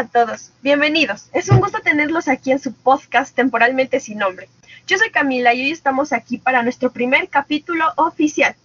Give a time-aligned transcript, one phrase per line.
[0.00, 1.28] a todos, bienvenidos.
[1.34, 4.48] Es un gusto tenerlos aquí en su podcast temporalmente sin nombre.
[4.86, 8.56] Yo soy Camila y hoy estamos aquí para nuestro primer capítulo oficial.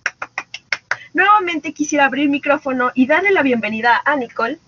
[1.13, 4.60] Nuevamente quisiera abrir el micrófono y darle la bienvenida a Nicole.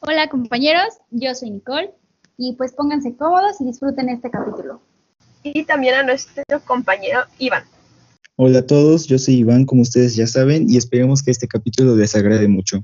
[0.00, 1.90] Hola compañeros, yo soy Nicole
[2.38, 4.80] y pues pónganse cómodos y disfruten este capítulo.
[5.42, 7.64] Y también a nuestro compañero Iván.
[8.36, 11.94] Hola a todos, yo soy Iván, como ustedes ya saben, y esperemos que este capítulo
[11.94, 12.82] les agrade mucho.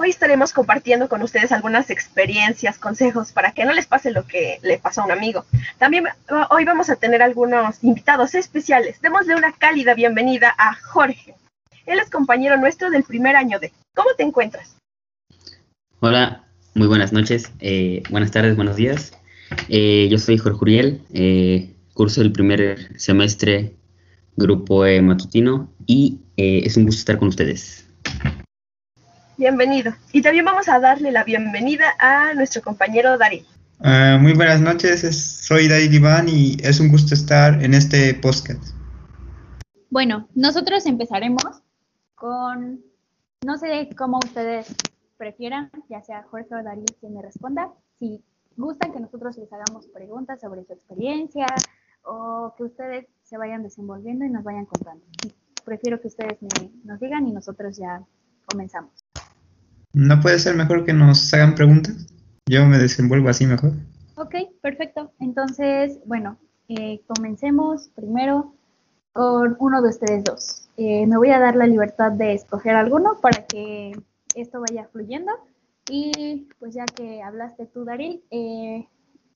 [0.00, 4.60] Hoy estaremos compartiendo con ustedes algunas experiencias, consejos para que no les pase lo que
[4.62, 5.44] le pasó a un amigo.
[5.76, 9.00] También uh, hoy vamos a tener algunos invitados especiales.
[9.00, 11.34] Démosle una cálida bienvenida a Jorge.
[11.84, 13.72] Él es compañero nuestro del primer año de.
[13.92, 14.76] ¿Cómo te encuentras?
[15.98, 19.10] Hola, muy buenas noches, eh, buenas tardes, buenos días.
[19.68, 23.74] Eh, yo soy Jorge Uriel, eh, curso el primer semestre
[24.36, 27.87] grupo matutino y es un gusto estar con ustedes.
[29.38, 29.92] Bienvenido.
[30.12, 33.44] Y también vamos a darle la bienvenida a nuestro compañero Darío.
[33.78, 35.00] Ah, muy buenas noches,
[35.46, 38.74] soy David Iván y es un gusto estar en este podcast.
[39.90, 41.44] Bueno, nosotros empezaremos
[42.16, 42.80] con,
[43.46, 44.74] no sé cómo ustedes
[45.16, 47.70] prefieran, ya sea Jorge o Darío quien me responda,
[48.00, 48.24] si
[48.56, 51.46] gustan que nosotros les hagamos preguntas sobre su experiencia
[52.02, 55.04] o que ustedes se vayan desenvolviendo y nos vayan contando.
[55.64, 56.38] Prefiero que ustedes
[56.82, 58.02] nos digan y nosotros ya
[58.46, 59.07] comenzamos.
[59.98, 62.06] ¿No puede ser mejor que nos hagan preguntas?
[62.48, 63.72] Yo me desenvuelvo así mejor.
[64.14, 64.32] Ok,
[64.62, 65.10] perfecto.
[65.18, 68.54] Entonces, bueno, eh, comencemos primero
[69.12, 70.68] con uno de ustedes dos.
[70.76, 73.90] Eh, me voy a dar la libertad de escoger alguno para que
[74.36, 75.32] esto vaya fluyendo.
[75.90, 78.86] Y pues ya que hablaste tú, Daril, eh,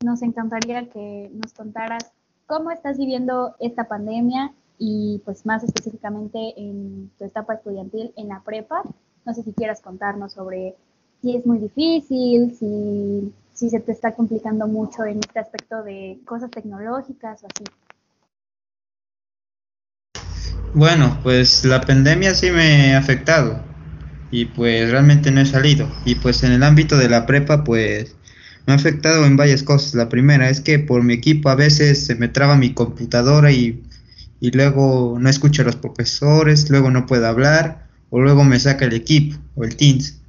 [0.05, 2.13] nos encantaría que nos contaras
[2.47, 8.45] cómo estás viviendo esta pandemia y pues más específicamente en tu etapa estudiantil en la
[8.45, 8.85] prepa
[9.25, 10.75] no sé si quieras contarnos sobre
[11.23, 16.19] si es muy difícil, si, si se te está complicando mucho en este aspecto de
[16.25, 17.65] cosas tecnológicas o así.
[20.75, 23.63] Bueno, pues la pandemia sí me ha afectado
[24.31, 25.89] y pues realmente no he salido.
[26.05, 28.17] Y pues en el ámbito de la prepa pues
[28.67, 29.95] me ha afectado en varias cosas.
[29.95, 33.83] La primera es que por mi equipo a veces se me traba mi computadora y,
[34.41, 38.85] y luego no escucho a los profesores, luego no puedo hablar o luego me saca
[38.85, 40.21] el equipo o el Teams.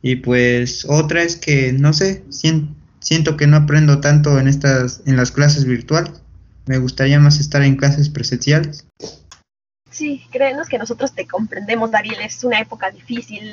[0.00, 5.18] Y pues otra es que, no sé, siento que no aprendo tanto en, estas, en
[5.18, 6.22] las clases virtuales.
[6.64, 8.86] Me gustaría más estar en clases presenciales.
[9.90, 12.22] Sí, créenos que nosotros te comprendemos, Dariel.
[12.22, 13.52] Es una época difícil,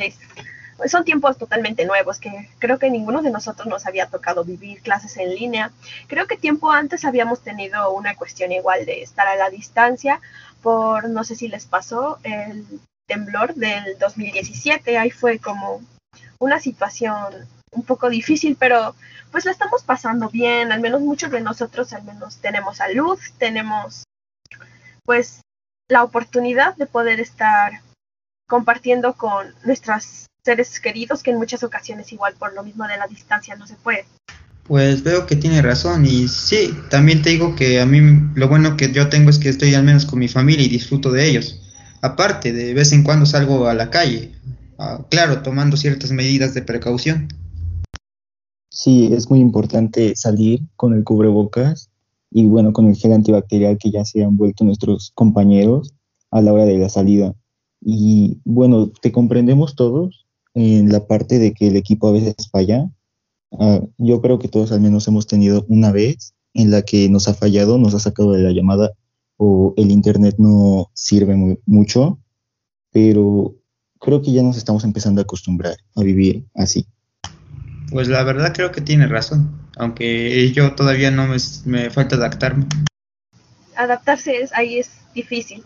[0.85, 5.17] son tiempos totalmente nuevos que creo que ninguno de nosotros nos había tocado vivir clases
[5.17, 5.71] en línea.
[6.07, 10.21] Creo que tiempo antes habíamos tenido una cuestión igual de estar a la distancia
[10.61, 12.63] por, no sé si les pasó, el
[13.07, 14.97] temblor del 2017.
[14.97, 15.81] Ahí fue como
[16.39, 18.95] una situación un poco difícil, pero
[19.31, 24.03] pues la estamos pasando bien, al menos muchos de nosotros al menos tenemos salud, tenemos
[25.05, 25.41] pues
[25.89, 27.81] la oportunidad de poder estar
[28.47, 33.07] compartiendo con nuestros seres queridos que en muchas ocasiones igual por lo mismo de la
[33.07, 34.05] distancia no se puede.
[34.63, 38.01] Pues veo que tiene razón y sí, también te digo que a mí
[38.35, 41.11] lo bueno que yo tengo es que estoy al menos con mi familia y disfruto
[41.11, 41.61] de ellos.
[42.01, 44.31] Aparte, de vez en cuando salgo a la calle,
[44.77, 47.27] ah, claro, tomando ciertas medidas de precaución.
[48.69, 51.89] Sí, es muy importante salir con el cubrebocas
[52.29, 55.93] y bueno, con el gel antibacterial que ya se han vuelto nuestros compañeros
[56.29, 57.33] a la hora de la salida.
[57.81, 62.89] Y bueno, te comprendemos todos en la parte de que el equipo a veces falla.
[63.59, 67.27] Ah, yo creo que todos al menos hemos tenido una vez en la que nos
[67.27, 68.91] ha fallado, nos ha sacado de la llamada
[69.37, 72.19] o el Internet no sirve mucho,
[72.91, 73.55] pero
[73.99, 76.87] creo que ya nos estamos empezando a acostumbrar a vivir así.
[77.91, 82.65] Pues la verdad creo que tiene razón, aunque yo todavía no me, me falta adaptarme.
[83.75, 85.63] Adaptarse es, ahí es difícil.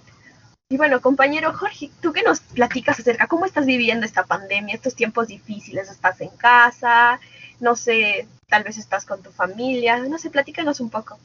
[0.70, 3.28] Y bueno, compañero Jorge, ¿tú qué nos platicas acerca?
[3.28, 5.90] ¿Cómo estás viviendo esta pandemia, estos tiempos difíciles?
[5.90, 7.20] ¿Estás en casa?
[7.60, 10.00] No sé, tal vez estás con tu familia.
[10.00, 11.20] No sé, platícanos un poco.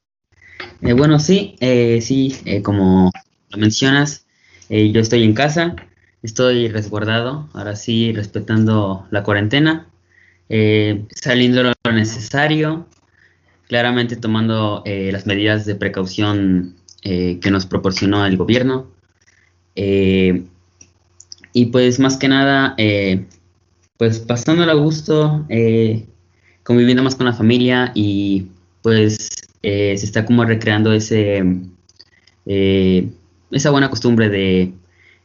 [0.82, 3.10] Eh, bueno, sí, eh, sí, eh, como
[3.50, 4.26] lo mencionas,
[4.68, 5.76] yo estoy en casa,
[6.22, 9.86] estoy resguardado, ahora sí, respetando la cuarentena,
[11.14, 12.88] saliendo lo necesario,
[13.68, 18.90] claramente tomando las medidas de precaución que nos proporcionó el gobierno.
[19.76, 22.74] y pues más que nada,
[23.96, 25.46] pues pasándolo a gusto,
[26.64, 28.48] conviviendo más con la familia y
[28.82, 29.35] pues
[29.66, 31.42] eh, se está como recreando ese,
[32.46, 33.10] eh,
[33.50, 34.72] esa buena costumbre de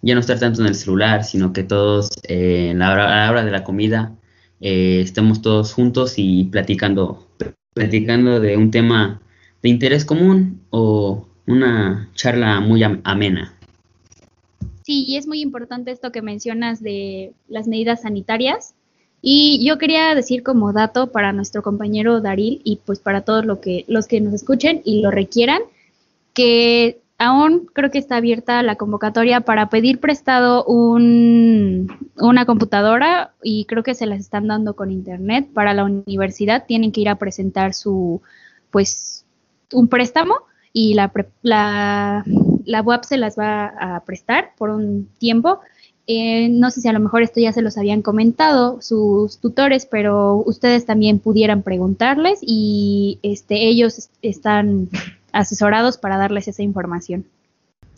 [0.02, 3.52] ya no estar tanto en el celular, sino que todos eh, a la hora de
[3.52, 4.16] la comida
[4.60, 7.28] eh, estemos todos juntos y platicando,
[7.76, 9.22] platicando de un tema
[9.62, 13.54] de interés común o una charla muy amena.
[14.84, 18.74] Sí, y es muy importante esto que mencionas de las medidas sanitarias.
[19.22, 23.62] Y yo quería decir como dato para nuestro compañero Daril y pues para todos lo
[23.62, 25.62] que, los que nos escuchen y lo requieran,
[26.34, 31.88] que aún creo que está abierta la convocatoria para pedir prestado un,
[32.18, 36.66] una computadora y creo que se las están dando con internet para la universidad.
[36.66, 38.22] Tienen que ir a presentar su,
[38.72, 39.24] pues,
[39.72, 40.36] un préstamo
[40.74, 41.12] y la,
[41.44, 42.24] la,
[42.66, 45.60] la se las va a prestar por un tiempo.
[46.14, 49.86] Eh, no sé si a lo mejor esto ya se los habían comentado sus tutores,
[49.86, 54.90] pero ustedes también pudieran preguntarles y este, ellos están
[55.32, 57.24] asesorados para darles esa información.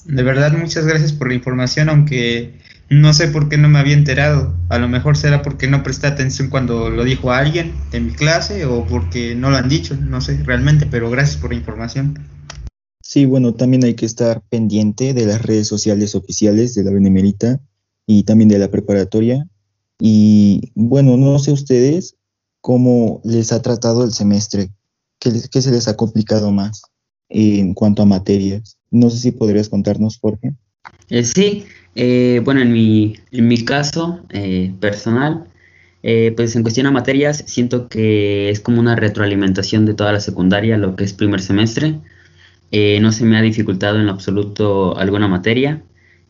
[0.06, 3.96] De verdad, muchas gracias por la información, aunque no sé por qué no me había
[3.96, 4.54] enterado.
[4.70, 8.68] A lo mejor será porque no presté atención cuando lo dijo alguien de mi clase
[8.68, 12.20] o porque no lo han dicho, no sé realmente, pero gracias por la información.
[13.02, 17.60] Sí, bueno, también hay que estar pendiente de las redes sociales oficiales de la Benemérita
[18.06, 19.48] y también de la preparatoria.
[20.00, 22.16] Y bueno, no sé ustedes
[22.62, 24.70] cómo les ha tratado el semestre,
[25.20, 26.82] qué, qué se les ha complicado más
[27.30, 28.78] en cuanto a materias.
[28.92, 30.54] No sé si podrías contarnos, Jorge.
[31.10, 31.66] Eh, sí,
[31.96, 35.48] eh, bueno, en mi, en mi caso eh, personal,
[36.36, 40.78] pues en cuestión a materias, siento que es como una retroalimentación de toda la secundaria,
[40.78, 42.02] lo que es primer semestre.
[42.76, 45.84] Eh, no se me ha dificultado en absoluto alguna materia.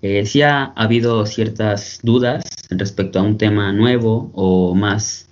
[0.04, 5.30] Eh, sí ha, habido ciertas dudas respecto a un tema nuevo o más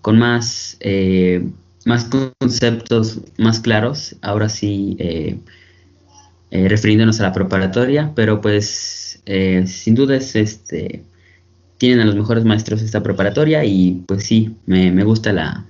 [0.00, 1.48] con más, eh,
[1.84, 2.10] más
[2.40, 4.16] conceptos más claros.
[4.22, 4.96] Ahora sí,
[6.50, 9.22] refiriéndonos a la preparatoria, pero pues
[9.66, 11.02] sin dudas este,
[11.78, 15.66] tienen a los mejores maestros esta preparatoria y pues sí, me, me gusta la,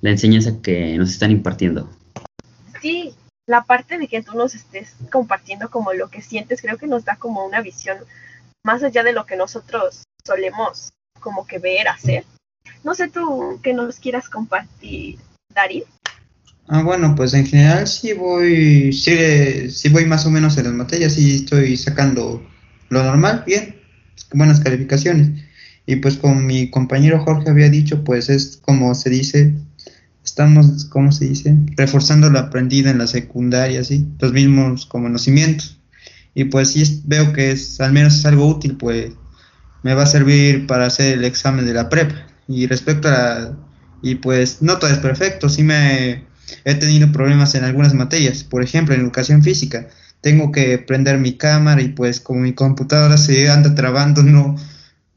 [0.00, 1.90] la enseñanza que nos están impartiendo.
[2.80, 3.12] Sí,
[3.46, 7.04] la parte de que tú nos estés compartiendo como lo que sientes, creo que nos
[7.04, 7.98] da como una visión
[8.64, 12.24] más allá de lo que nosotros solemos como que ver, hacer.
[12.82, 15.18] No sé tú que nos quieras compartir,
[15.54, 15.84] Darín.
[16.68, 21.14] Ah, bueno, pues en general sí voy, sí, voy más o menos en las materias,
[21.14, 22.44] sí estoy sacando
[22.88, 23.80] lo normal, bien,
[24.32, 25.30] buenas calificaciones.
[25.86, 29.54] Y pues como mi compañero Jorge había dicho, pues es como se dice,
[30.26, 31.56] estamos, ¿cómo se dice?
[31.76, 34.06] Reforzando lo aprendido en la secundaria, ¿sí?
[34.18, 35.78] Los mismos conocimientos.
[36.34, 39.12] Y pues sí veo que es, al menos es algo útil, pues
[39.82, 42.26] me va a servir para hacer el examen de la prepa.
[42.48, 43.56] Y respecto a,
[44.02, 46.24] y pues no todo es perfecto, sí me
[46.64, 49.86] he tenido problemas en algunas materias, por ejemplo en educación física.
[50.20, 54.56] Tengo que prender mi cámara y pues como mi computadora se anda trabando, no,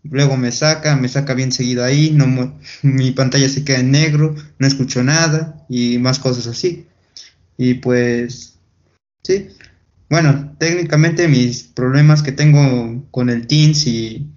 [0.04, 2.26] Luego me saca, me saca bien seguido ahí, no,
[2.84, 6.88] mi pantalla se queda en negro, no escucho nada y más cosas así.
[7.58, 8.58] Y pues,
[9.24, 9.50] sí.
[10.10, 14.28] Bueno, técnicamente mis problemas que tengo con el Teams y,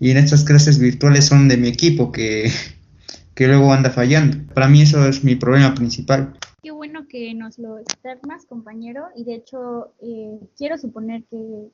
[0.00, 2.50] en estas clases virtuales son de mi equipo que,
[3.34, 4.52] que luego anda fallando.
[4.52, 6.36] Para mí eso es mi problema principal.
[6.62, 11.70] Qué bueno que nos lo externas, compañero, y de hecho eh, quiero suponer que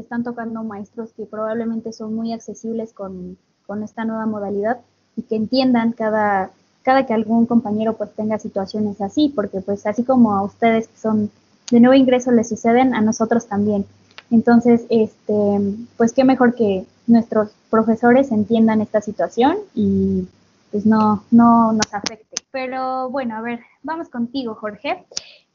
[0.00, 3.38] están tocando maestros que probablemente son muy accesibles con,
[3.82, 4.78] esta nueva modalidad
[5.16, 6.50] y que entiendan cada,
[6.82, 10.98] cada que algún compañero pues tenga situaciones así, porque pues así como a ustedes que
[10.98, 11.30] son
[11.70, 13.84] de nuevo ingreso les suceden, a nosotros también.
[14.30, 15.60] Entonces, este,
[15.96, 20.26] pues qué mejor que nuestros profesores entiendan esta situación y
[20.70, 22.36] pues no, no nos afecte.
[22.50, 25.04] Pero bueno, a ver, vamos contigo, Jorge.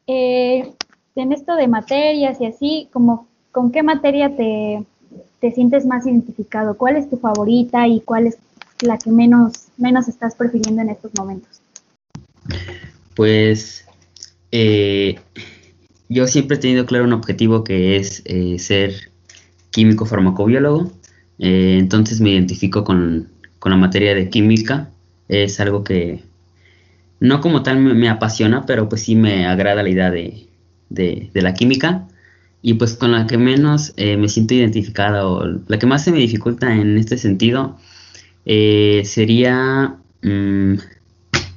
[0.06, 0.74] Eh,
[1.14, 4.84] en esto de materias y así, como ¿con qué materia te,
[5.54, 6.76] sientes más identificado?
[6.76, 8.38] ¿Cuál es tu favorita y cuál es
[8.80, 11.60] la que menos, menos estás prefiriendo en estos momentos?
[13.14, 13.84] Pues
[14.50, 15.20] eh,
[16.08, 19.12] yo siempre he tenido claro un objetivo que es eh, ser
[19.70, 20.90] químico farmacobiólogo,
[21.38, 23.28] eh, entonces me identifico con,
[23.64, 24.90] la materia de química,
[25.28, 26.24] es algo que
[27.20, 30.48] no como tal me, apasiona, pero pues sí me agrada la idea de,
[30.88, 32.08] de la química
[32.62, 36.12] y pues con la que menos eh, me siento identificada o la que más se
[36.12, 37.76] me dificulta en este sentido
[38.46, 40.74] eh, sería mm,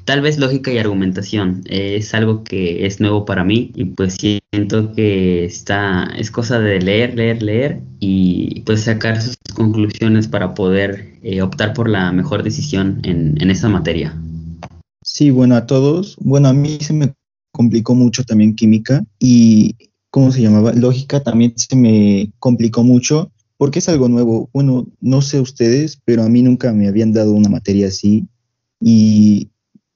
[0.04, 1.62] tal vez lógica y argumentación.
[1.66, 6.80] es algo que es nuevo para mí y pues siento que está, es cosa de
[6.80, 12.44] leer, leer, leer y pues sacar sus conclusiones para poder eh, optar por la mejor
[12.44, 14.16] decisión en, en esa materia.
[15.04, 16.16] Sí, bueno, a todos.
[16.20, 17.14] Bueno, a mí se me
[17.52, 19.76] complicó mucho también química y
[20.16, 20.72] ¿cómo se llamaba?
[20.72, 24.50] Lógica también se me complicó mucho porque es algo nuevo.
[24.54, 28.26] Bueno, no sé ustedes, pero a mí nunca me habían dado una materia así
[28.80, 29.50] Y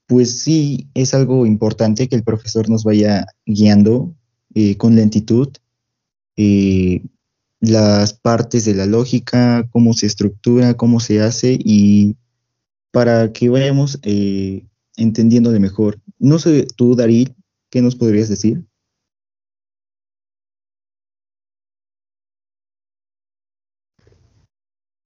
[0.07, 4.13] pues sí, es algo importante que el profesor nos vaya guiando
[4.55, 5.47] eh, con lentitud
[6.35, 7.01] eh,
[7.61, 12.17] las partes de la lógica, cómo se estructura, cómo se hace y
[12.91, 14.65] para que vayamos eh,
[14.97, 16.01] entendiendo de mejor.
[16.17, 17.33] No sé, tú, Darín,
[17.69, 18.65] ¿qué nos podrías decir?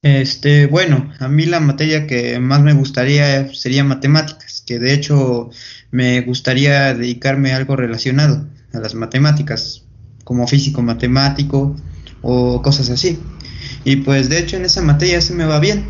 [0.03, 5.49] Este, bueno, a mí la materia que más me gustaría sería matemáticas, que de hecho
[5.91, 9.85] me gustaría dedicarme a algo relacionado a las matemáticas,
[10.25, 11.77] como físico matemático
[12.21, 13.17] o cosas así.
[13.85, 15.85] Y pues de hecho en esa materia se me va bien.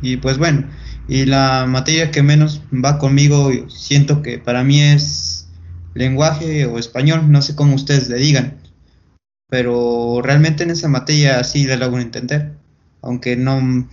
[0.00, 0.66] Y pues bueno,
[1.06, 5.48] y la materia que menos va conmigo, siento que para mí es
[5.92, 8.56] lenguaje o español, no sé cómo ustedes le digan.
[9.50, 12.59] Pero realmente en esa materia sí la logro entender
[13.02, 13.88] aunque no,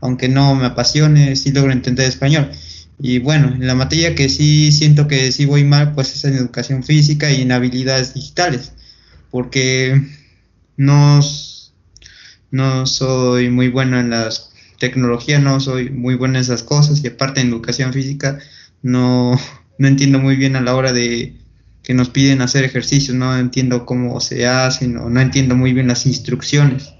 [0.00, 2.50] aunque no me apasione, sí logro entender español.
[2.98, 6.34] Y bueno, en la materia que sí siento que sí voy mal, pues es en
[6.34, 8.72] educación física y en habilidades digitales,
[9.30, 10.00] porque
[10.76, 11.20] no,
[12.50, 17.08] no soy muy bueno en las tecnologías, no soy muy bueno en esas cosas y
[17.08, 18.38] aparte en educación física
[18.82, 19.38] no,
[19.78, 21.36] no entiendo muy bien a la hora de
[21.82, 25.88] que nos piden hacer ejercicios, no entiendo cómo se hacen o no entiendo muy bien
[25.88, 26.95] las instrucciones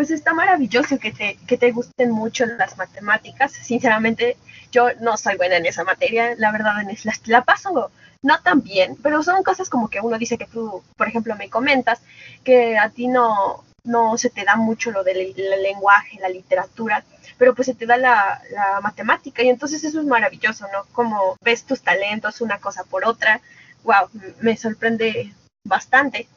[0.00, 3.52] pues está maravilloso que te, que te gusten mucho las matemáticas.
[3.52, 4.38] Sinceramente,
[4.72, 7.90] yo no soy buena en esa materia, la verdad, en la, la paso
[8.22, 11.50] no tan bien, pero son cosas como que uno dice que tú, por ejemplo, me
[11.50, 12.00] comentas
[12.44, 17.04] que a ti no, no se te da mucho lo del lenguaje, la literatura,
[17.36, 20.86] pero pues se te da la, la, matemática y entonces eso es maravilloso, ¿no?
[20.92, 23.42] Como ves tus talentos una cosa por otra,
[23.84, 24.08] wow,
[24.40, 26.28] me sorprende bastante.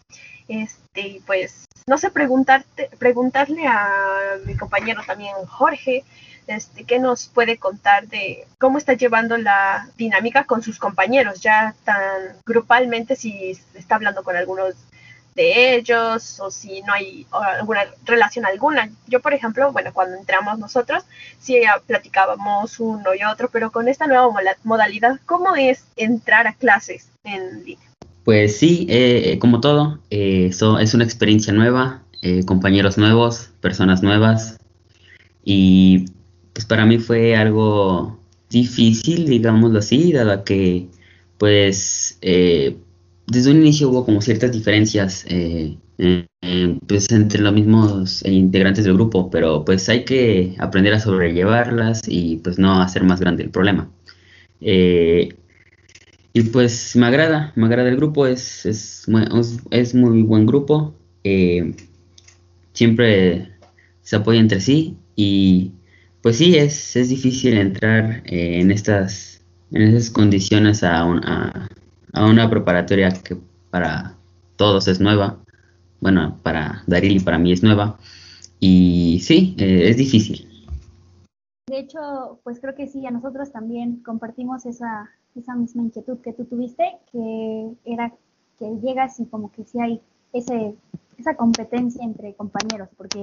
[0.47, 6.03] Este, pues no sé, preguntarte, preguntarle a mi compañero también Jorge,
[6.47, 11.75] este, qué nos puede contar de cómo está llevando la dinámica con sus compañeros, ya
[11.83, 14.75] tan grupalmente, si está hablando con algunos
[15.35, 18.91] de ellos o si no hay alguna relación alguna.
[19.07, 21.03] Yo, por ejemplo, bueno, cuando entramos nosotros,
[21.39, 24.29] sí platicábamos uno y otro, pero con esta nueva
[24.63, 27.92] modalidad, ¿cómo es entrar a clases en línea?
[28.23, 34.57] Pues sí, eh, como todo, eh, es una experiencia nueva, eh, compañeros nuevos, personas nuevas
[35.45, 36.05] y
[36.53, 40.87] pues para mí fue algo difícil, digámoslo así, dado que
[41.37, 45.25] pues desde un inicio hubo como ciertas diferencias
[46.87, 52.37] pues entre los mismos integrantes del grupo, pero pues hay que aprender a sobrellevarlas y
[52.37, 53.89] pues no hacer más grande el problema.
[56.35, 59.07] Y pues me agrada, me agrada el grupo, es, es,
[59.69, 61.75] es muy buen grupo, eh,
[62.73, 63.53] siempre
[64.01, 65.73] se apoya entre sí y
[66.23, 72.49] pues sí, es, es difícil entrar eh, en, estas, en esas condiciones a, a, una
[72.49, 73.37] preparatoria que
[73.69, 74.15] para
[74.55, 75.37] todos es nueva,
[76.01, 77.99] bueno, para Daril y para mí es nueva
[78.59, 80.49] y sí, eh, es difícil.
[81.67, 86.33] De hecho, pues creo que sí, a nosotros también compartimos esa, esa misma inquietud que
[86.33, 88.13] tú tuviste, que era
[88.57, 90.75] que llegas y como que sí hay ese,
[91.17, 93.21] esa competencia entre compañeros, porque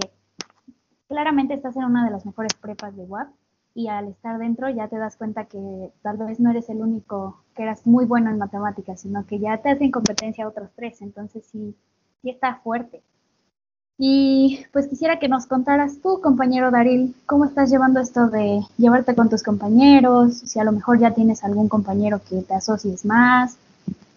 [1.09, 3.29] claramente estás en una de las mejores prepas de WAP
[3.75, 7.43] y al estar dentro ya te das cuenta que tal vez no eres el único
[7.55, 11.01] que eras muy bueno en matemáticas, sino que ya te hacen competencia a otros tres,
[11.03, 11.75] entonces sí,
[12.23, 13.03] sí está fuerte.
[14.03, 19.15] Y pues quisiera que nos contaras tú, compañero Daril, cómo estás llevando esto de llevarte
[19.15, 23.57] con tus compañeros, si a lo mejor ya tienes algún compañero que te asocies más,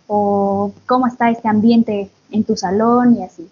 [0.07, 3.45] o cómo está este ambiente en tu salón y así.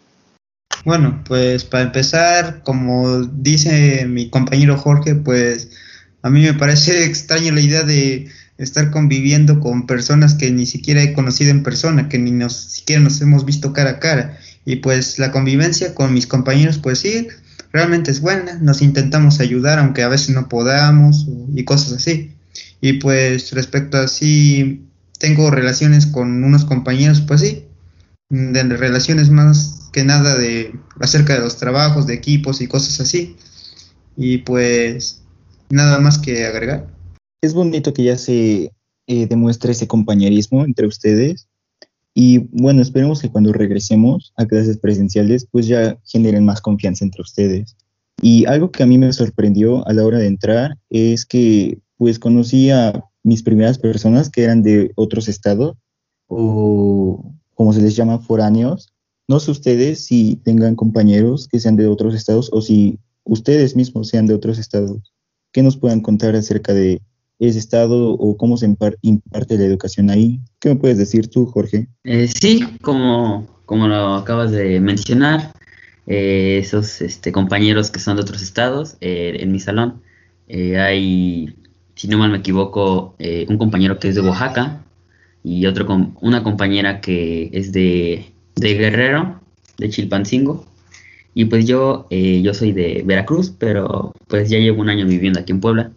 [0.86, 5.72] Bueno, pues para empezar, como dice mi compañero Jorge, pues
[6.22, 11.04] a mí me parece extraña la idea de estar conviviendo con personas que ni siquiera
[11.04, 14.78] he conocido en persona, que ni nos siquiera nos hemos visto cara a cara y
[14.78, 17.28] pues la convivencia con mis compañeros, pues sí,
[17.72, 18.56] realmente es buena.
[18.60, 22.32] Nos intentamos ayudar, aunque a veces no podamos y cosas así.
[22.80, 24.86] Y pues respecto a si
[25.20, 27.66] tengo relaciones con unos compañeros, pues sí,
[28.30, 33.36] de relaciones más que nada de acerca de los trabajos, de equipos y cosas así.
[34.16, 35.24] Y pues
[35.70, 36.88] nada más que agregar.
[37.42, 38.72] Es bonito que ya se
[39.08, 41.48] eh, demuestre ese compañerismo entre ustedes
[42.14, 47.22] y bueno, esperemos que cuando regresemos a clases presenciales, pues ya generen más confianza entre
[47.22, 47.78] ustedes.
[48.22, 52.20] Y algo que a mí me sorprendió a la hora de entrar es que pues
[52.20, 55.78] conocí a mis primeras personas que eran de otros estados
[56.28, 58.94] o como se les llama foráneos.
[59.28, 64.10] No sé ustedes si tengan compañeros que sean de otros estados o si ustedes mismos
[64.10, 65.14] sean de otros estados.
[65.52, 67.02] ¿qué nos puedan contar acerca de
[67.48, 70.40] ese estado o cómo se imparte la educación ahí?
[70.60, 71.88] ¿Qué me puedes decir tú, Jorge?
[72.04, 75.52] Eh, sí, como, como lo acabas de mencionar,
[76.06, 80.02] eh, esos este, compañeros que son de otros estados, eh, en mi salón
[80.78, 81.56] hay,
[81.96, 83.16] si no mal me equivoco,
[83.48, 84.84] un compañero que es de Oaxaca
[85.46, 85.88] y otro
[86.20, 89.40] una compañera que es de, de Guerrero,
[89.78, 90.66] de Chilpancingo.
[91.34, 95.54] Y pues yo, yo soy de Veracruz, pero pues ya llevo un año viviendo aquí
[95.54, 95.94] en Puebla.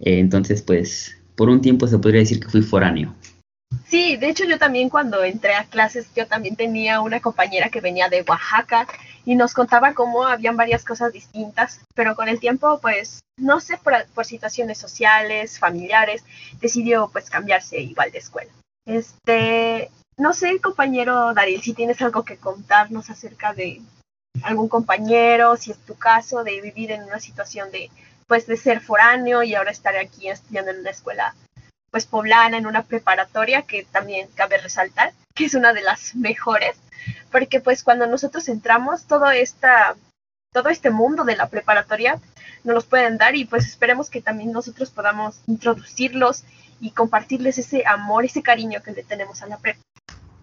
[0.00, 3.14] Entonces, pues por un tiempo se podría decir que fui foráneo.
[3.86, 7.80] Sí, de hecho yo también cuando entré a clases, yo también tenía una compañera que
[7.80, 8.86] venía de Oaxaca
[9.24, 13.78] y nos contaba cómo habían varias cosas distintas, pero con el tiempo, pues, no sé,
[13.78, 16.24] por, situaciones sociales, familiares,
[16.60, 18.50] decidió pues cambiarse igual de escuela.
[18.86, 23.80] Este, no sé, compañero Daryl, si tienes algo que contarnos acerca de
[24.42, 27.90] algún compañero, si es tu caso, de vivir en una situación de,
[28.26, 31.34] pues, de ser foráneo y ahora estar aquí estudiando en una escuela
[31.90, 36.76] pues poblana en una preparatoria que también cabe resaltar que es una de las mejores
[37.30, 39.94] porque pues cuando nosotros entramos todo esta
[40.52, 42.18] todo este mundo de la preparatoria
[42.64, 46.42] nos los pueden dar y pues esperemos que también nosotros podamos introducirlos
[46.80, 49.80] y compartirles ese amor, ese cariño que le tenemos a la prepa.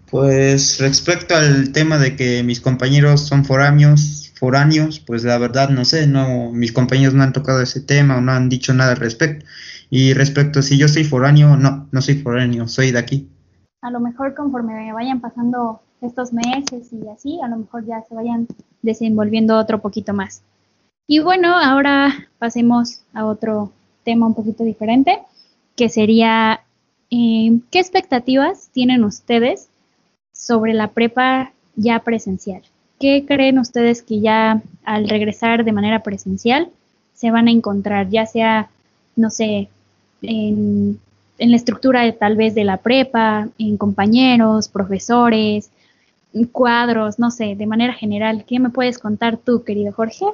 [0.10, 5.86] Pues respecto al tema de que mis compañeros son foráneos, foráneos, pues la verdad no
[5.86, 8.98] sé, no mis compañeros no han tocado ese tema o no han dicho nada al
[8.98, 9.46] respecto.
[9.92, 13.30] Y respecto a si yo soy foráneo, no, no soy foráneo, soy de aquí.
[13.84, 18.16] A lo mejor conforme vayan pasando estos meses y así, a lo mejor ya se
[18.16, 18.48] vayan
[18.82, 20.42] desenvolviendo otro poquito más.
[21.06, 23.72] Y bueno, ahora pasemos a otro
[24.04, 25.20] tema un poquito diferente,
[25.76, 26.62] que sería,
[27.12, 29.70] eh, ¿qué expectativas tienen ustedes
[30.34, 32.64] sobre la prepa ya presencial?
[33.02, 36.70] ¿Qué creen ustedes que ya al regresar de manera presencial
[37.16, 38.70] se van a encontrar, ya sea,
[39.16, 39.70] no sé,
[40.22, 41.00] en,
[41.40, 45.72] la estructura tal vez de la prepa, en compañeros, profesores,
[46.52, 48.46] cuadros, no sé, de manera general.
[48.48, 50.26] ¿Qué me puedes contar tú, querido Jorge?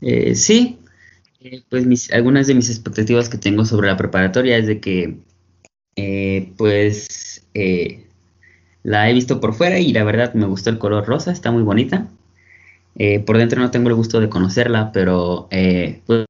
[0.00, 0.78] Eh, sí,
[1.40, 5.18] eh, pues mis, algunas de mis expectativas que tengo sobre la preparatoria es de que,
[5.96, 7.44] eh, pues,
[8.84, 11.64] la he visto por fuera y la verdad me gustó el color rosa, está muy
[11.64, 12.06] bonita.
[13.26, 15.48] por dentro no tengo el gusto de conocerla, pero
[16.06, 16.26] pues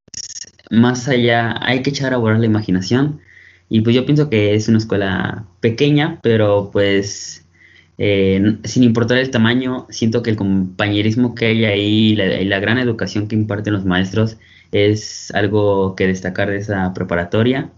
[0.70, 3.20] más allá hay que echar a volar la imaginación.
[3.68, 7.44] Y pues yo pienso que es una escuela pequeña, pero pues
[7.98, 12.78] eh, sin importar el tamaño, siento que el compañerismo que hay ahí y la, gran
[12.78, 14.36] educación que imparten los maestros
[14.72, 17.70] es algo que destacar de esa preparatoria.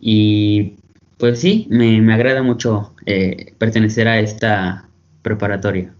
[0.00, 0.74] Y
[1.18, 4.88] pues sí, me, agrada mucho eh, pertenecer a esta
[5.22, 5.94] preparatoria.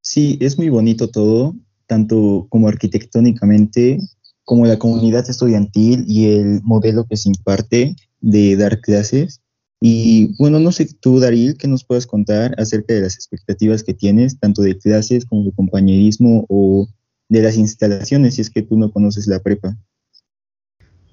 [0.00, 1.54] Sí, es muy bonito todo,
[1.86, 3.98] tanto como arquitectónicamente
[4.44, 9.40] como la comunidad estudiantil y el modelo que se imparte de dar clases.
[9.80, 13.94] Y bueno, no sé tú, Daril, ¿qué nos puedes contar acerca de las expectativas que
[13.94, 16.88] tienes, tanto de clases como de compañerismo o
[17.28, 19.76] de las instalaciones, si es que tú no conoces la prepa?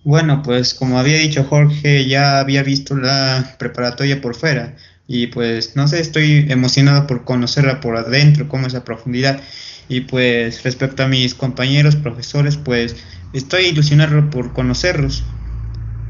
[0.03, 4.75] Bueno, pues como había dicho Jorge, ya había visto la preparatoria por fuera
[5.07, 9.41] y pues no sé, estoy emocionado por conocerla por adentro, cómo es la profundidad.
[9.89, 12.95] Y pues respecto a mis compañeros, profesores, pues
[13.33, 15.23] estoy ilusionado por conocerlos,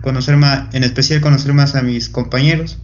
[0.01, 2.77] conocer más, en especial conocer más a mis compañeros,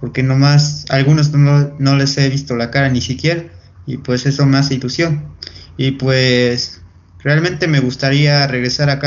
[0.00, 3.44] porque nomás algunos no, no les he visto la cara ni siquiera,
[3.86, 5.36] y pues eso me hace ilusión.
[5.76, 6.83] Y pues
[7.24, 9.00] realmente me gustaría regresar a,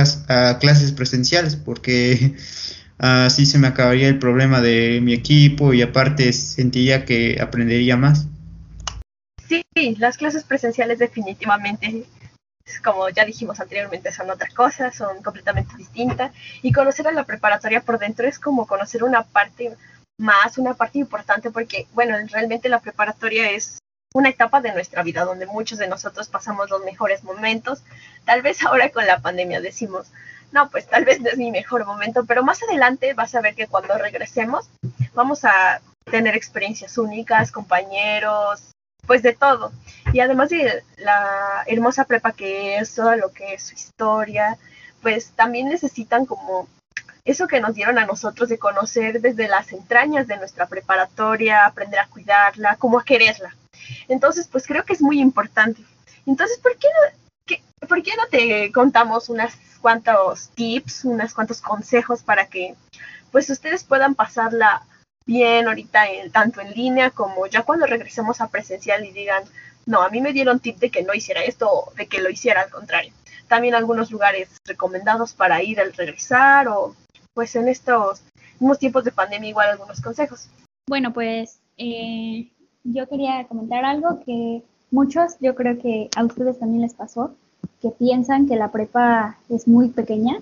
[0.50, 2.36] a clases presenciales, porque
[2.98, 8.28] así se me acabaría el problema de mi equipo y aparte sentiría que aprendería más.
[9.48, 9.64] Sí,
[9.98, 12.06] las clases presenciales definitivamente
[12.84, 16.34] como ya dijimos anteriormente, son otra cosa, son completamente distintas.
[16.62, 19.76] Y conocer a la preparatoria por dentro es como conocer una parte
[20.18, 23.80] más, una parte importante, porque, bueno, realmente la preparatoria es
[24.14, 27.84] una etapa de nuestra vida donde muchos de nosotros pasamos los mejores momentos.
[28.26, 30.08] Tal vez ahora con la pandemia decimos,
[30.52, 33.56] no, pues tal vez no es mi mejor momento, pero más adelante vas a ver
[33.56, 34.70] que cuando regresemos
[35.14, 38.72] vamos a tener experiencias únicas, compañeros,
[39.06, 39.72] pues de todo.
[40.14, 44.58] Y además de la hermosa prepa que es, todo lo que es su historia,
[45.02, 46.68] pues también necesitan como
[47.26, 52.00] eso que nos dieron a nosotros de conocer desde las entrañas de nuestra preparatoria, aprender
[52.00, 53.56] a cuidarla, como a quererla.
[54.08, 55.82] Entonces, pues creo que es muy importante.
[56.26, 62.24] Entonces, ¿por qué no, ¿por qué no te contamos unas cuantos tips, unos cuantos consejos
[62.24, 62.76] para que
[63.32, 64.84] pues ustedes puedan pasarla
[65.26, 69.44] bien ahorita en, tanto en línea como ya cuando regresemos a presencial y digan,
[69.86, 72.30] no, a mí me dieron tip de que no hiciera esto o de que lo
[72.30, 73.14] hiciera al contrario.
[73.48, 76.96] también algunos lugares recomendados para ir al regresar o
[77.34, 78.22] pues en estos
[78.80, 80.50] tiempos de pandemia igual algunos consejos.
[80.90, 82.50] Bueno, pues eh,
[82.94, 87.32] yo quería comentar algo que muchos, yo creo que a ustedes también les pasó,
[87.82, 90.38] que piensan que la prepa es muy pequeña,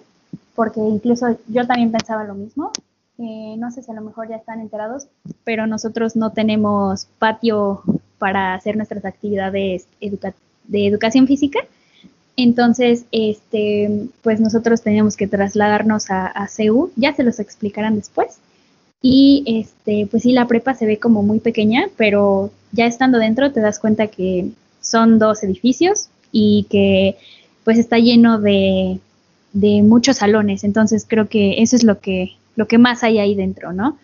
[0.55, 2.71] porque incluso yo también pensaba lo mismo.
[3.17, 5.08] Eh, no sé si a lo mejor ya están enterados,
[5.43, 7.81] pero nosotros no tenemos patio
[8.17, 11.60] para hacer nuestras actividades de educación física.
[12.38, 18.39] Entonces, este, pues nosotros teníamos que trasladarnos a, a CEU, ya se los explicarán después.
[19.01, 23.51] Y este, pues sí, la prepa se ve como muy pequeña, pero ya estando dentro
[23.51, 24.49] te das cuenta que
[24.81, 27.17] son dos edificios y que
[27.63, 28.99] pues está lleno de,
[29.53, 30.63] de muchos salones.
[30.63, 33.97] Entonces creo que eso es lo que, lo que más hay ahí dentro, ¿no?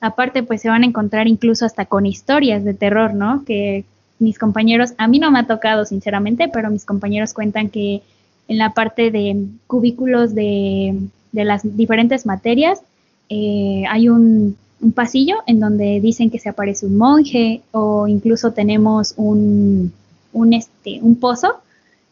[0.00, 3.44] Aparte, pues se van a encontrar incluso hasta con historias de terror, ¿no?
[3.44, 3.84] Que
[4.18, 8.02] mis compañeros, a mí no me ha tocado sinceramente, pero mis compañeros cuentan que
[8.48, 10.98] en la parte de cubículos de,
[11.32, 12.80] de las diferentes materias
[13.28, 14.56] eh, hay un,
[14.96, 19.92] pasillo en donde dicen que se aparece un monje o incluso tenemos un,
[20.32, 21.60] un, este, un pozo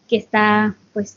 [0.08, 1.16] que está pues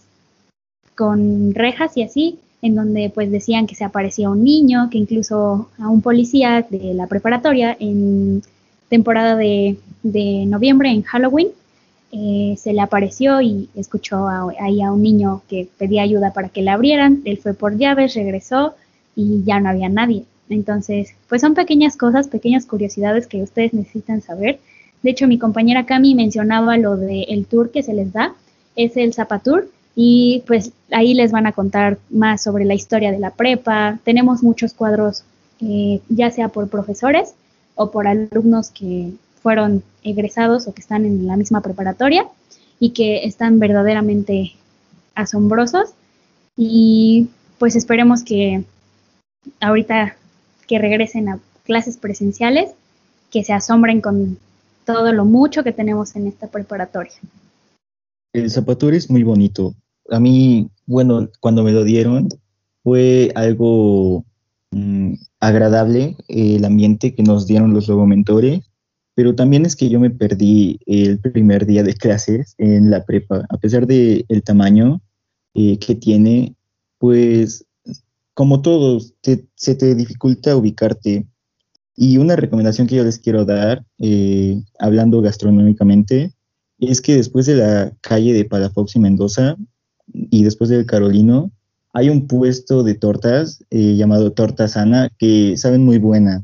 [0.95, 5.69] con rejas y así, en donde pues decían que se aparecía un niño, que incluso
[5.77, 8.41] a un policía de la preparatoria en
[8.89, 11.49] temporada de, de noviembre, en Halloween,
[12.12, 14.27] eh, se le apareció y escuchó
[14.60, 18.13] ahí a un niño que pedía ayuda para que le abrieran, él fue por llaves,
[18.13, 18.75] regresó
[19.15, 20.26] y ya no había nadie.
[20.49, 24.60] Entonces, pues son pequeñas cosas, pequeñas curiosidades que ustedes necesitan saber.
[25.02, 28.34] De hecho, mi compañera Cami mencionaba lo del tour que se les da,
[28.76, 33.19] es el Zapatur, y pues ahí les van a contar más sobre la historia de
[33.19, 33.99] la prepa.
[34.04, 35.23] Tenemos muchos cuadros,
[35.62, 37.36] eh, ya sea por profesores
[37.76, 42.26] o por alumnos que fueron egresados o que están en la misma preparatoria
[42.80, 44.54] y que están verdaderamente
[45.15, 45.91] asombrosos.
[46.58, 47.28] Y
[47.60, 48.63] pues esperemos que
[49.60, 50.15] ahorita
[50.67, 52.71] que regresen a clases presenciales,
[53.32, 54.38] que se asombren con
[54.86, 57.13] todo lo mucho que tenemos en esta preparatoria.
[58.34, 59.75] El zapatur es muy bonito.
[60.10, 62.29] A mí, bueno, cuando me lo dieron,
[62.84, 64.25] fue algo
[64.71, 68.62] mm, agradable el ambiente que nos dieron los logomentores,
[69.15, 73.45] pero también es que yo me perdí el primer día de clases en la prepa,
[73.49, 75.01] a pesar del el tamaño
[75.53, 76.56] eh, que tiene,
[76.97, 77.65] pues
[78.34, 81.26] como todos, se te dificulta ubicarte.
[81.96, 86.34] Y una recomendación que yo les quiero dar, eh, hablando gastronómicamente,
[86.80, 89.56] es que después de la calle de Palafox y Mendoza
[90.12, 91.52] y después del Carolino,
[91.93, 96.43] hay un puesto de tortas eh, llamado Torta Sana que saben muy buenas.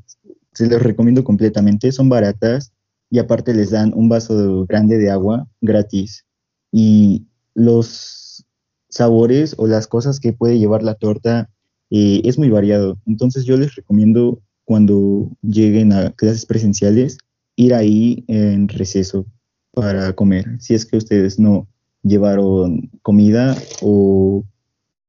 [0.54, 2.72] Se los recomiendo completamente, son baratas
[3.10, 6.26] y aparte les dan un vaso grande de agua gratis.
[6.72, 7.26] Y
[7.56, 8.46] los
[8.90, 11.50] sabores o las cosas que puede llevar la torta
[11.90, 12.98] eh, es muy variado.
[13.06, 17.18] Entonces yo les recomiendo cuando lleguen a clases presenciales
[17.56, 19.26] ir ahí en receso
[19.74, 20.46] para comer.
[20.60, 21.68] Si es que ustedes no
[22.04, 24.44] llevaron comida o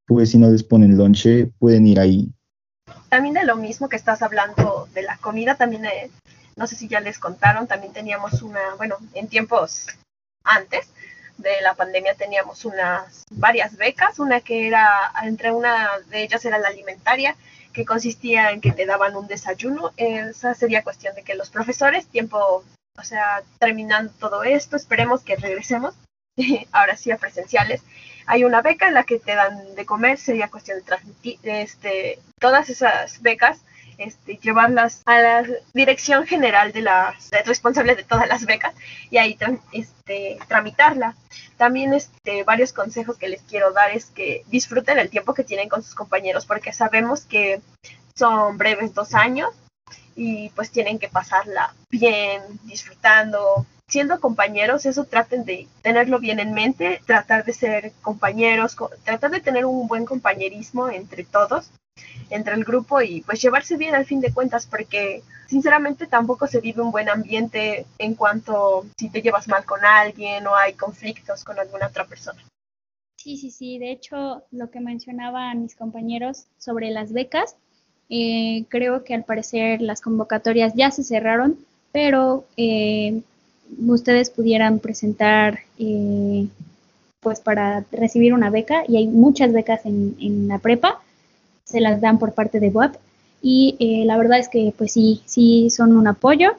[0.06, 2.32] pues si no les ponen lonche, pueden ir ahí.
[3.08, 6.10] También de lo mismo que estás hablando de la comida, también eh,
[6.56, 9.86] no sé si ya les contaron, también teníamos una, bueno, en tiempos
[10.42, 10.88] antes,
[11.40, 16.58] de la pandemia teníamos unas varias becas, una que era, entre una de ellas era
[16.58, 17.36] la alimentaria,
[17.72, 19.92] que consistía en que te daban un desayuno.
[19.96, 22.64] Esa sería cuestión de que los profesores, tiempo,
[22.96, 25.94] o sea, terminando todo esto, esperemos que regresemos,
[26.72, 27.82] ahora sí a presenciales.
[28.26, 32.20] Hay una beca en la que te dan de comer, sería cuestión de transmitir este,
[32.38, 33.60] todas esas becas
[34.00, 38.74] este, llevarlas a la dirección general de las responsables de todas las becas
[39.10, 39.38] y ahí
[39.72, 41.16] este, tramitarla.
[41.56, 45.68] También este, varios consejos que les quiero dar es que disfruten el tiempo que tienen
[45.68, 47.60] con sus compañeros porque sabemos que
[48.14, 49.50] son breves dos años
[50.16, 56.54] y pues tienen que pasarla bien, disfrutando, siendo compañeros, eso traten de tenerlo bien en
[56.54, 61.70] mente, tratar de ser compañeros, tratar de tener un buen compañerismo entre todos
[62.30, 66.60] entre el grupo y pues llevarse bien al fin de cuentas porque sinceramente tampoco se
[66.60, 71.42] vive un buen ambiente en cuanto si te llevas mal con alguien o hay conflictos
[71.42, 72.40] con alguna otra persona.
[73.16, 73.78] Sí, sí, sí.
[73.78, 77.56] De hecho, lo que mencionaban mis compañeros sobre las becas,
[78.08, 81.58] eh, creo que al parecer las convocatorias ya se cerraron,
[81.92, 83.20] pero eh,
[83.86, 86.46] ustedes pudieran presentar eh,
[87.20, 91.00] pues para recibir una beca y hay muchas becas en, en la prepa
[91.70, 92.96] se las dan por parte de WAP
[93.42, 96.52] y eh, la verdad es que pues sí, sí son un apoyo,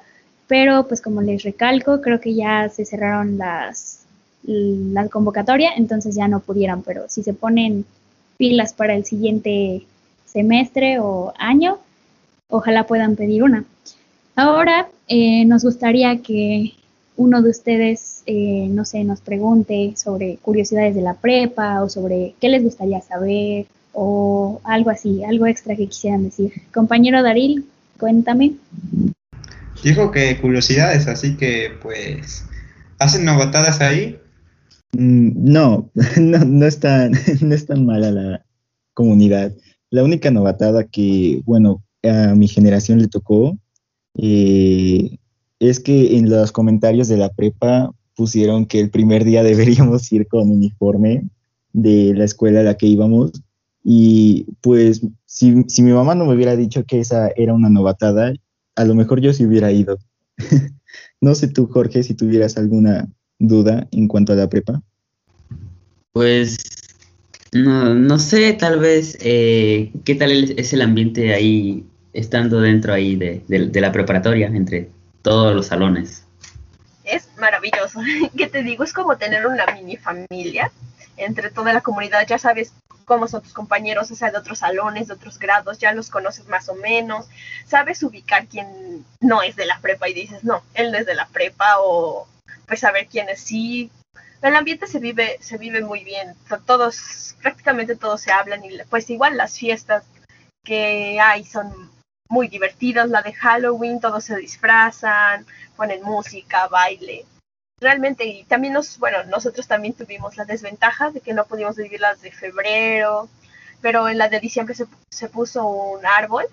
[0.47, 4.05] pero pues como les recalco, creo que ya se cerraron las,
[4.43, 7.85] la convocatoria, entonces ya no pudieran, pero si se ponen
[8.37, 9.85] pilas para el siguiente
[10.25, 11.77] semestre o año,
[12.49, 13.65] ojalá puedan pedir una.
[14.35, 16.73] Ahora eh, nos gustaría que
[17.17, 22.33] uno de ustedes, eh, no sé, nos pregunte sobre curiosidades de la prepa o sobre
[22.39, 26.51] qué les gustaría saber o algo así, algo extra que quisieran decir.
[26.73, 27.65] Compañero Daril,
[27.99, 28.53] cuéntame.
[29.83, 32.45] Dijo que curiosidades, así que pues,
[32.99, 34.19] ¿hacen novatadas ahí?
[34.93, 38.45] Mm, no, no, no, es tan, no es tan mala la
[38.93, 39.53] comunidad.
[39.89, 43.57] La única novatada que, bueno, a mi generación le tocó
[44.17, 45.17] eh,
[45.59, 50.27] es que en los comentarios de la prepa pusieron que el primer día deberíamos ir
[50.27, 51.23] con uniforme
[51.73, 53.31] de la escuela a la que íbamos.
[53.83, 58.33] Y pues si, si mi mamá no me hubiera dicho que esa era una novatada,
[58.75, 59.97] a lo mejor yo sí hubiera ido.
[61.21, 63.07] no sé tú, Jorge, si tuvieras alguna
[63.39, 64.81] duda en cuanto a la prepa.
[66.13, 66.57] Pues
[67.53, 73.15] no, no sé, tal vez, eh, ¿qué tal es el ambiente ahí, estando dentro ahí
[73.15, 74.89] de, de la preparatoria, entre
[75.21, 76.25] todos los salones?
[77.03, 77.99] Es maravilloso.
[78.37, 78.83] ¿Qué te digo?
[78.83, 80.71] Es como tener una mini familia
[81.17, 82.25] entre toda la comunidad.
[82.27, 82.73] Ya sabes
[83.05, 86.47] cómo son tus compañeros, o sea, de otros salones, de otros grados, ya los conoces
[86.47, 87.27] más o menos.
[87.65, 91.15] Sabes ubicar quién no es de la prepa y dices, no, él no es de
[91.15, 92.27] la prepa o
[92.67, 93.91] pues saber quiénes sí
[94.41, 96.35] el ambiente se vive, se vive muy bien.
[96.65, 100.03] Todos, prácticamente todos se hablan y pues igual las fiestas
[100.63, 101.91] que hay son
[102.27, 103.09] muy divertidas.
[103.09, 107.25] La de Halloween, todos se disfrazan, ponen música, baile.
[107.81, 111.99] Realmente, y también nos, bueno, nosotros también tuvimos la desventaja de que no pudimos vivir
[111.99, 113.27] las de febrero,
[113.81, 116.45] pero en la de diciembre se, se puso un árbol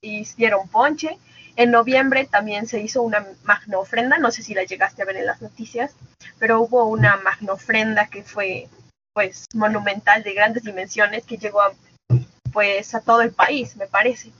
[0.00, 1.18] y dieron ponche.
[1.56, 5.16] En noviembre también se hizo una magna ofrenda, no sé si la llegaste a ver
[5.16, 5.94] en las noticias,
[6.38, 8.68] pero hubo una magna ofrenda que fue
[9.12, 11.74] pues monumental de grandes dimensiones que llegó a,
[12.50, 14.32] pues a todo el país, me parece.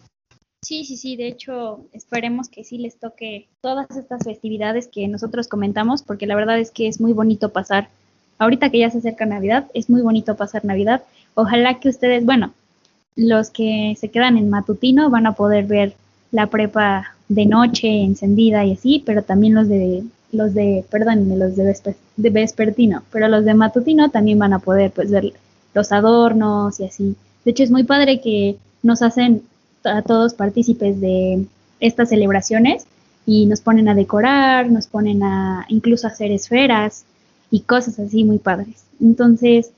[0.65, 5.49] Sí, sí, sí, de hecho esperemos que sí les toque todas estas festividades que nosotros
[5.49, 7.89] comentamos, porque la verdad es que es muy bonito pasar,
[8.39, 11.03] ahorita que ya se acerca Navidad, es muy bonito pasar Navidad.
[11.35, 12.53] Ojalá que ustedes, bueno,
[13.17, 15.95] los que se quedan en matutino van a poder ver
[16.31, 21.57] la prepa de noche encendida y así, pero también los de los de, perdón, los
[21.57, 25.33] de, de vespertino, pero los de matutino también van a poder pues ver
[25.75, 27.17] los adornos y así.
[27.45, 29.43] De hecho es muy padre que nos hacen
[29.85, 31.45] a todos partícipes de
[31.81, 32.87] estas celebraciones
[33.27, 37.05] y nos ponen a decorar, nos ponen a incluso hacer esferas
[37.51, 38.85] y cosas así muy padres.
[39.01, 39.71] Entonces,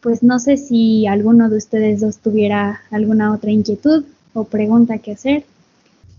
[0.00, 5.12] pues no sé si alguno de ustedes dos tuviera alguna otra inquietud o pregunta que
[5.12, 5.44] hacer.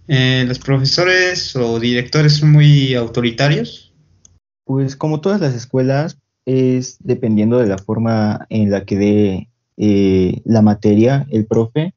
[0.07, 3.93] Eh, ¿Los profesores o directores son muy autoritarios?
[4.65, 10.41] Pues como todas las escuelas, es dependiendo de la forma en la que dé eh,
[10.45, 11.93] la materia el profe,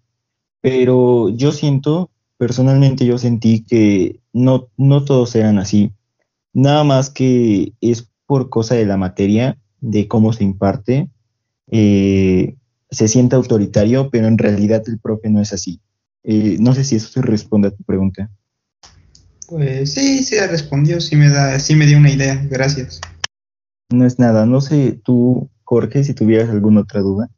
[0.66, 5.92] pero yo siento, personalmente yo sentí que no, no todos eran así,
[6.52, 11.08] nada más que es por cosa de la materia, de cómo se imparte,
[11.70, 12.56] eh,
[12.90, 15.80] se siente autoritario, pero en realidad el profe no es así.
[16.24, 18.28] Eh, no sé si eso se responde a tu pregunta.
[19.46, 23.00] Pues sí, sí respondió, sí me da, sí me dio una idea, gracias.
[23.90, 27.30] No es nada, no sé tú, Jorge, si tuvieras alguna otra duda.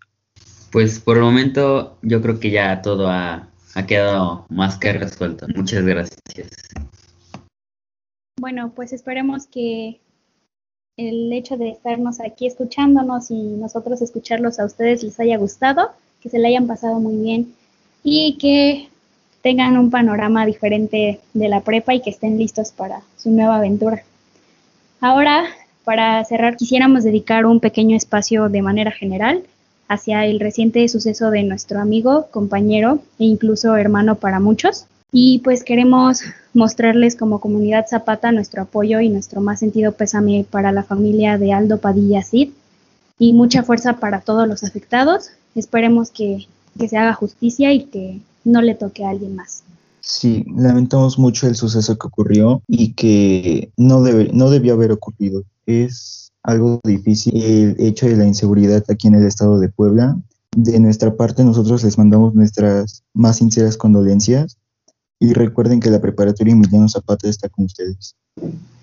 [0.70, 3.48] Pues por el momento yo creo que ya todo ha,
[3.86, 5.46] quedado más que resuelto.
[5.54, 6.18] Muchas gracias.
[8.40, 10.00] Bueno, pues esperemos que
[10.96, 16.28] el hecho de estarnos aquí escuchándonos y nosotros escucharlos a ustedes les haya gustado, que
[16.28, 17.54] se le hayan pasado muy bien
[18.02, 18.88] y que
[19.42, 24.02] tengan un panorama diferente de la prepa y que estén listos para su nueva aventura.
[25.00, 25.44] Ahora,
[25.84, 29.44] para cerrar, quisiéramos dedicar un pequeño espacio de manera general
[29.88, 34.86] hacia el reciente suceso de nuestro amigo, compañero e incluso hermano para muchos.
[35.10, 36.20] Y pues queremos
[36.52, 41.52] mostrarles como comunidad Zapata nuestro apoyo y nuestro más sentido pésame para la familia de
[41.52, 42.50] Aldo Padilla Cid
[43.18, 45.30] y mucha fuerza para todos los afectados.
[45.54, 46.46] Esperemos que
[46.78, 49.64] que se haga justicia y que no le toque a alguien más.
[50.00, 55.42] Sí, lamentamos mucho el suceso que ocurrió y que no, debe, no debió haber ocurrido.
[55.66, 60.16] Es algo difícil el hecho de la inseguridad aquí en el estado de Puebla.
[60.56, 64.58] De nuestra parte, nosotros les mandamos nuestras más sinceras condolencias
[65.20, 68.14] y recuerden que la preparatoria Emiliano Zapata está con ustedes.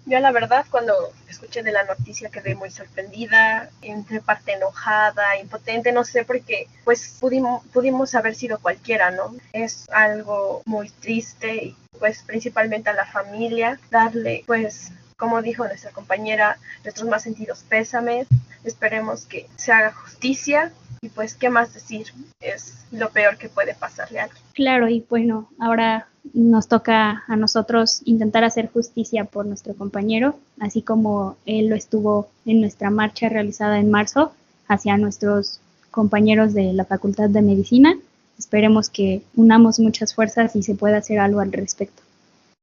[0.08, 0.94] Yo la verdad cuando
[1.28, 7.18] escuché de la noticia quedé muy sorprendida, entre parte enojada, impotente, no sé, porque pues
[7.20, 9.36] pudimos, pudimos haber sido cualquiera, ¿no?
[9.52, 15.92] Es algo muy triste y pues principalmente a la familia, darle pues como dijo nuestra
[15.92, 18.28] compañera, nuestros más sentidos pésames.
[18.64, 22.08] Esperemos que se haga justicia y pues, ¿qué más decir?
[22.40, 24.44] Es lo peor que puede pasarle a alguien.
[24.54, 30.82] Claro, y bueno, ahora nos toca a nosotros intentar hacer justicia por nuestro compañero, así
[30.82, 34.34] como él lo estuvo en nuestra marcha realizada en marzo
[34.68, 35.60] hacia nuestros
[35.92, 37.96] compañeros de la Facultad de Medicina.
[38.38, 42.02] Esperemos que unamos muchas fuerzas y se pueda hacer algo al respecto.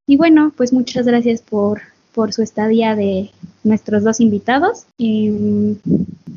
[0.07, 1.83] Y bueno, pues muchas gracias por,
[2.15, 3.31] por su estadía de
[3.65, 4.87] nuestros dos invitados.
[4.99, 5.77] Em,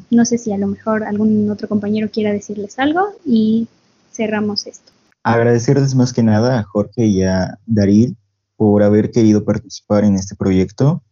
[0.10, 3.68] no sé si a lo mejor algún otro compañero quiera decirles algo y
[4.12, 4.92] cerramos esto.
[5.24, 8.18] Agradecerles más que nada a Jorge y a Darín
[8.56, 11.04] por haber querido participar en este proyecto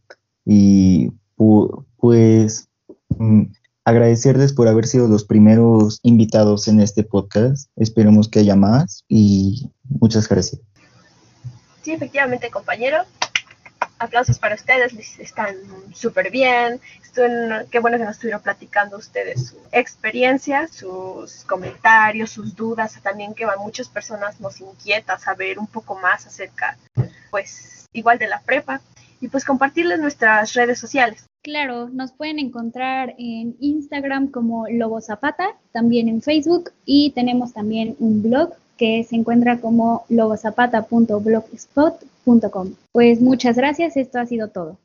[0.45, 1.11] y
[1.97, 2.69] pues
[3.17, 3.43] mm,
[3.85, 7.69] agradecerles por haber sido los primeros invitados en este podcast.
[7.75, 10.61] Esperemos que haya más y muchas gracias.
[11.81, 12.99] Sí, efectivamente, compañero
[14.03, 15.55] aplausos para ustedes, están
[15.93, 16.79] súper bien.
[17.71, 23.45] qué bueno que nos estuvieron platicando ustedes su experiencia, sus comentarios, sus dudas, también que
[23.45, 26.77] a muchas personas nos inquieta saber un poco más acerca,
[27.29, 28.81] pues, igual de la prepa
[29.21, 31.25] y pues compartirles nuestras redes sociales.
[31.43, 37.95] Claro, nos pueden encontrar en Instagram como Lobo Zapata, también en Facebook y tenemos también
[37.99, 42.12] un blog que se encuentra como lobozapata.blogspot.com.
[42.91, 44.77] Pues muchas gracias, esto ha sido todo.